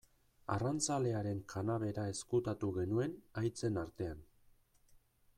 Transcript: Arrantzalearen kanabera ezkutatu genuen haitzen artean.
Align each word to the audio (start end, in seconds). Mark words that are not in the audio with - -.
Arrantzalearen 0.53 1.41
kanabera 1.51 2.05
ezkutatu 2.13 2.69
genuen 2.77 3.13
haitzen 3.41 3.77
artean. 3.83 4.25